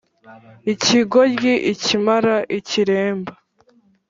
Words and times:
ikigoryi, 0.73 1.53
ikimara, 1.71 2.35
ikiremba; 2.57 3.33